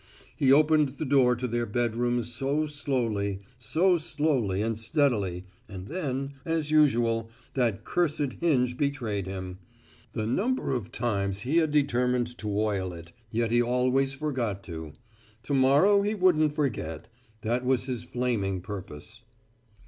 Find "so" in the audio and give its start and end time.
2.23-2.65, 3.59-3.99